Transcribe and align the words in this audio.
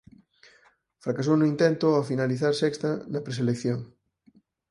Fracasou 1.03 1.35
no 1.37 1.49
intento 1.53 1.85
ao 1.91 2.07
finalizar 2.11 2.53
sexta 2.63 2.89
na 3.13 3.23
preselección. 3.25 3.79